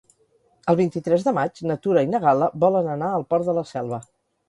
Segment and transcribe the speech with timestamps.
[0.73, 3.69] El vint-i-tres de maig na Tura i na Gal·la volen anar al Port de la
[3.77, 4.05] Selva.